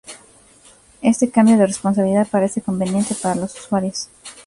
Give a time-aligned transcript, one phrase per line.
[1.03, 4.09] Este cambio de responsabilidad parece conveniente para los usuarios